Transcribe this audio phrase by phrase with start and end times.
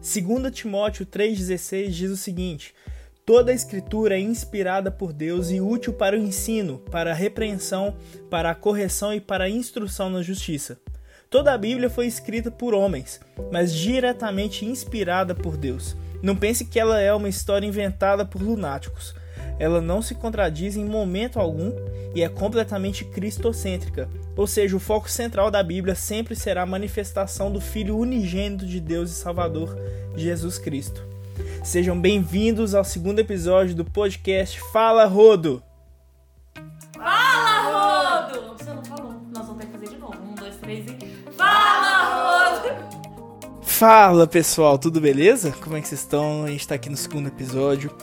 [0.00, 2.74] 2 Timóteo 3,16 diz o seguinte:
[3.26, 7.96] Toda a escritura é inspirada por Deus e útil para o ensino, para a repreensão,
[8.30, 10.78] para a correção e para a instrução na justiça.
[11.28, 13.20] Toda a Bíblia foi escrita por homens,
[13.52, 15.94] mas diretamente inspirada por Deus.
[16.22, 19.14] Não pense que ela é uma história inventada por lunáticos.
[19.58, 21.72] Ela não se contradiz em momento algum
[22.14, 27.50] e é completamente cristocêntrica, ou seja, o foco central da Bíblia sempre será a manifestação
[27.50, 29.76] do Filho unigênito de Deus e Salvador,
[30.16, 31.02] Jesus Cristo.
[31.64, 35.62] Sejam bem-vindos ao segundo episódio do podcast Fala Rodo!
[36.96, 38.56] Fala, Rodo!
[38.56, 39.12] Você não falou.
[39.34, 40.16] Nós vamos ter que fazer de novo.
[40.22, 41.32] Um, dois, três e.
[41.32, 43.62] Fala, Rodo!
[43.62, 45.52] Fala pessoal, tudo beleza?
[45.62, 46.44] Como é que vocês estão?
[46.44, 47.94] A gente tá aqui no segundo episódio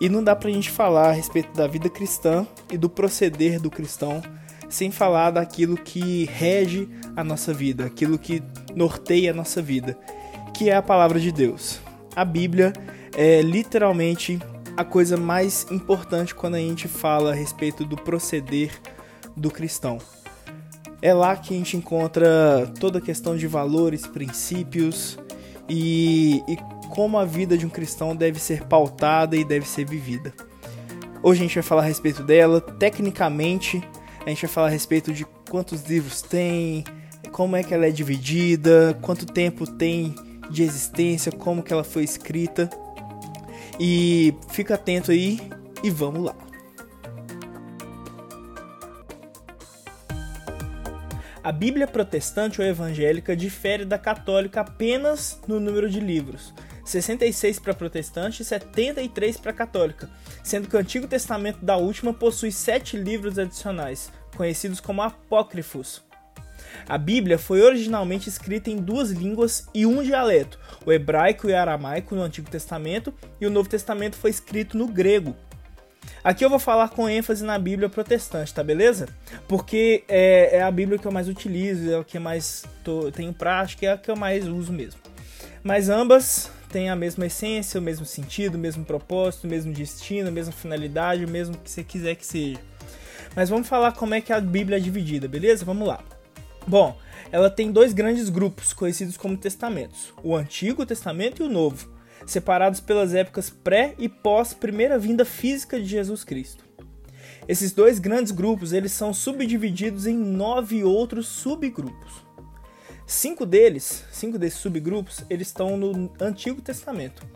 [0.00, 3.70] e não dá pra gente falar a respeito da vida cristã e do proceder do
[3.70, 4.22] cristão
[4.68, 8.42] sem falar daquilo que rege a nossa vida, aquilo que
[8.74, 9.98] norteia a nossa vida,
[10.54, 11.80] que é a palavra de Deus.
[12.14, 12.72] A Bíblia
[13.16, 14.38] é literalmente
[14.76, 18.70] a coisa mais importante quando a gente fala a respeito do proceder
[19.36, 19.98] do cristão.
[21.02, 25.18] É lá que a gente encontra toda a questão de valores, princípios
[25.68, 26.56] e, e
[26.90, 30.34] como a vida de um cristão deve ser pautada e deve ser vivida.
[31.22, 33.82] Hoje a gente vai falar a respeito dela, tecnicamente,
[34.24, 36.84] a gente vai falar a respeito de quantos livros tem,
[37.30, 40.14] como é que ela é dividida, quanto tempo tem
[40.50, 42.68] de existência, como que ela foi escrita.
[43.78, 45.40] E fica atento aí
[45.82, 46.34] e vamos lá.
[51.42, 56.52] A Bíblia protestante ou evangélica difere da católica apenas no número de livros.
[56.90, 60.10] 66 para protestante e 73 para católica,
[60.42, 66.02] sendo que o Antigo Testamento da última possui sete livros adicionais, conhecidos como apócrifos.
[66.88, 72.14] A Bíblia foi originalmente escrita em duas línguas e um dialeto, o hebraico e aramaico
[72.14, 75.36] no Antigo Testamento, e o Novo Testamento foi escrito no grego.
[76.22, 79.08] Aqui eu vou falar com ênfase na Bíblia protestante, tá beleza?
[79.48, 83.32] Porque é, é a Bíblia que eu mais utilizo, é o que mais tô, tenho
[83.32, 85.00] prática, é a que eu mais uso mesmo.
[85.62, 90.28] Mas ambas têm a mesma essência, o mesmo sentido, o mesmo propósito, o mesmo destino,
[90.28, 92.60] a mesma finalidade, o mesmo que você quiser que seja.
[93.34, 95.64] Mas vamos falar como é que a Bíblia é dividida, beleza?
[95.64, 96.02] Vamos lá.
[96.66, 96.96] Bom,
[97.32, 101.88] ela tem dois grandes grupos, conhecidos como testamentos: o Antigo Testamento e o Novo,
[102.26, 106.64] separados pelas épocas pré e pós primeira vinda física de Jesus Cristo.
[107.48, 112.29] Esses dois grandes grupos eles são subdivididos em nove outros subgrupos.
[113.10, 117.26] Cinco deles, cinco desses subgrupos, eles estão no Antigo Testamento.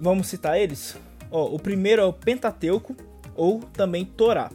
[0.00, 0.96] Vamos citar eles?
[1.30, 2.96] Ó, o primeiro é o Pentateuco,
[3.36, 4.50] ou também Torá.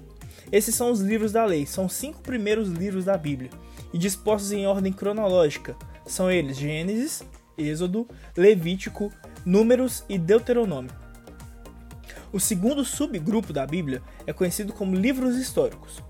[0.52, 3.50] Esses são os livros da lei, são cinco primeiros livros da Bíblia
[3.94, 5.74] e dispostos em ordem cronológica.
[6.06, 7.24] São eles Gênesis,
[7.58, 9.10] Êxodo, Levítico,
[9.46, 10.92] Números e Deuteronômio.
[12.34, 16.04] O segundo subgrupo da Bíblia é conhecido como livros históricos.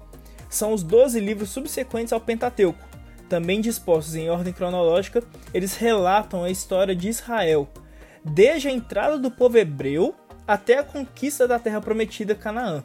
[0.50, 2.91] São os 12 livros subsequentes ao Pentateuco.
[3.32, 7.66] Também dispostos em ordem cronológica, eles relatam a história de Israel,
[8.26, 10.14] desde a entrada do povo hebreu
[10.46, 12.84] até a conquista da terra prometida Canaã.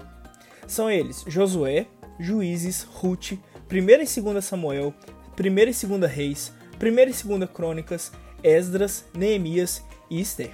[0.65, 1.89] São eles Josué,
[2.21, 4.95] Juízes, Ruth, 1 e 2 Samuel,
[5.37, 10.53] 1 e 2 Reis, 1 e 2 Crônicas, Esdras, Neemias e Esther.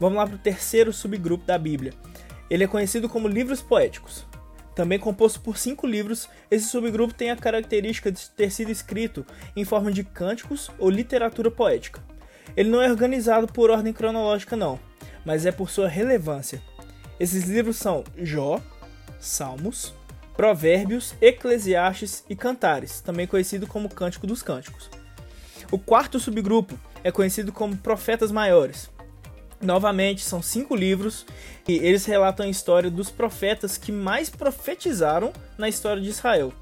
[0.00, 1.92] Vamos lá para o terceiro subgrupo da Bíblia.
[2.50, 4.26] Ele é conhecido como livros poéticos.
[4.74, 9.24] Também composto por cinco livros, esse subgrupo tem a característica de ter sido escrito
[9.54, 12.02] em forma de cânticos ou literatura poética.
[12.56, 14.78] Ele não é organizado por ordem cronológica, não,
[15.24, 16.60] mas é por sua relevância.
[17.18, 18.60] Esses livros são Jó,
[19.20, 19.94] Salmos,
[20.36, 24.90] Provérbios, Eclesiastes e Cantares, também conhecido como Cântico dos Cânticos.
[25.70, 28.90] O quarto subgrupo é conhecido como Profetas Maiores.
[29.64, 31.24] Novamente, são cinco livros
[31.66, 36.52] e eles relatam a história dos profetas que mais profetizaram na história de Israel.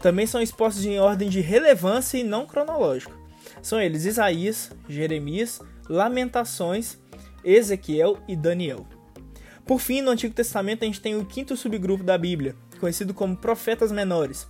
[0.00, 3.12] Também são expostos em ordem de relevância e não cronológica.
[3.62, 6.98] São eles Isaías, Jeremias, Lamentações,
[7.42, 8.86] Ezequiel e Daniel.
[9.64, 13.34] Por fim, no Antigo Testamento a gente tem o quinto subgrupo da Bíblia, conhecido como
[13.34, 14.46] profetas menores.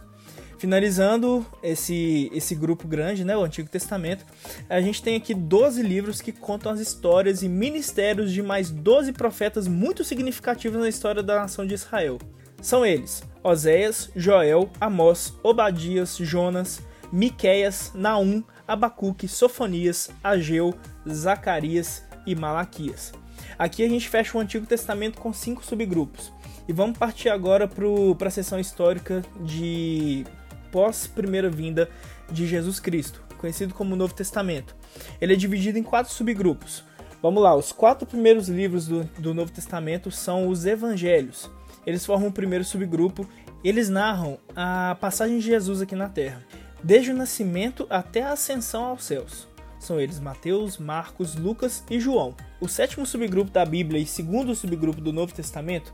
[0.63, 4.25] Finalizando esse, esse grupo grande, né, o Antigo Testamento,
[4.71, 9.13] a gente tem aqui 12 livros que contam as histórias e ministérios de mais 12
[9.13, 12.17] profetas muito significativos na história da nação de Israel.
[12.61, 16.81] São eles: Oséias, Joel, Amós, Obadias, Jonas,
[17.13, 20.73] Miqueias, Naum, Abacuque, Sofonias, Ageu,
[21.11, 23.13] Zacarias e Malaquias.
[23.59, 26.33] Aqui a gente fecha o Antigo Testamento com cinco subgrupos.
[26.69, 30.25] E vamos partir agora para a sessão histórica de
[30.73, 31.89] pós-primeira vinda
[32.31, 34.75] de Jesus Cristo, conhecido como Novo Testamento.
[35.21, 36.83] Ele é dividido em quatro subgrupos:
[37.23, 41.49] Vamos lá, os quatro primeiros livros do, do Novo Testamento são os Evangelhos.
[41.87, 43.29] Eles formam o primeiro subgrupo.
[43.63, 46.43] Eles narram a passagem de Jesus aqui na Terra,
[46.83, 49.47] desde o nascimento até a ascensão aos céus.
[49.79, 52.35] São eles Mateus, Marcos, Lucas e João.
[52.61, 55.93] O sétimo subgrupo da Bíblia e segundo subgrupo do Novo Testamento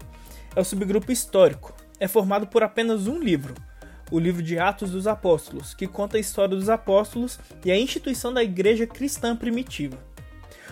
[0.57, 1.75] é o subgrupo histórico.
[2.01, 3.55] É formado por apenas um livro,
[4.11, 8.33] o livro de Atos dos Apóstolos, que conta a história dos apóstolos e a instituição
[8.33, 9.99] da igreja cristã primitiva.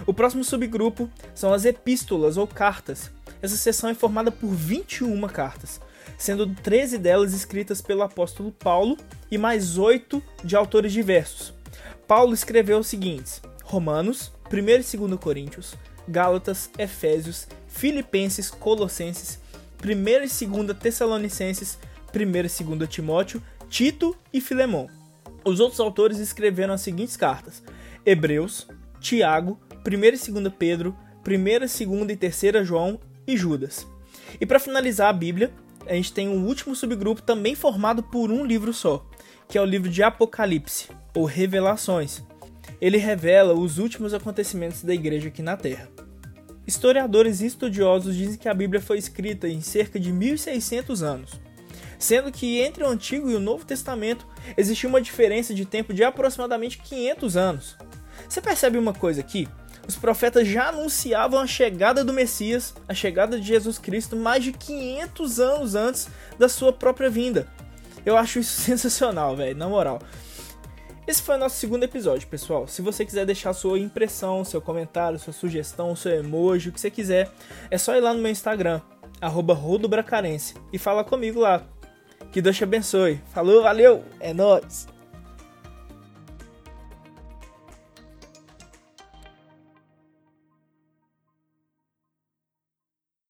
[0.07, 3.11] O próximo subgrupo são as epístolas ou cartas.
[3.41, 5.81] Essa seção é formada por 21 cartas,
[6.19, 8.97] sendo 13 delas escritas pelo apóstolo Paulo
[9.31, 11.55] e mais 8 de autores diversos.
[12.07, 15.75] Paulo escreveu os seguintes: Romanos, 1 e 2 Coríntios,
[16.09, 19.39] Gálatas, Efésios, Filipenses, Colossenses,
[19.85, 21.79] 1 e 2 Tessalonicenses,
[22.17, 24.89] 1 e 2 Timóteo, Tito e Filemão.
[25.45, 27.63] Os outros autores escreveram as seguintes cartas:
[28.05, 28.67] Hebreus,
[29.01, 30.97] Tiago, 1 e 2 Pedro,
[31.27, 31.81] 1 e 2
[32.11, 33.87] e 3 João e Judas.
[34.41, 35.53] E para finalizar a Bíblia,
[35.87, 39.07] a gente tem um último subgrupo também formado por um livro só,
[39.49, 42.23] que é o livro de Apocalipse, ou Revelações.
[42.81, 45.89] Ele revela os últimos acontecimentos da igreja aqui na Terra.
[46.67, 51.41] Historiadores e estudiosos dizem que a Bíblia foi escrita em cerca de 1600 anos,
[51.99, 54.27] sendo que entre o Antigo e o Novo Testamento
[54.57, 57.77] existiu uma diferença de tempo de aproximadamente 500 anos.
[58.29, 59.49] Você percebe uma coisa aqui?
[59.87, 64.53] Os profetas já anunciavam a chegada do Messias, a chegada de Jesus Cristo, mais de
[64.53, 66.09] 500 anos antes
[66.39, 67.47] da sua própria vinda.
[68.05, 70.01] Eu acho isso sensacional, velho, na moral.
[71.07, 72.67] Esse foi o nosso segundo episódio, pessoal.
[72.67, 76.91] Se você quiser deixar sua impressão, seu comentário, sua sugestão, seu emoji, o que você
[76.91, 77.31] quiser,
[77.71, 78.81] é só ir lá no meu Instagram,
[79.23, 81.65] rodobracarense, e fala comigo lá.
[82.37, 83.19] Que Deus te abençoe.
[83.33, 84.87] Falou, valeu, é nóis!